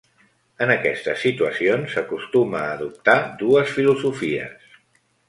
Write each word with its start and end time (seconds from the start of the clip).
En 0.65 0.71
aquestes 0.75 1.19
situacions 1.25 1.93
s'acostuma 1.97 2.63
a 2.63 2.71
adoptar 2.79 3.19
dues 3.43 3.75
filosofies. 3.77 4.73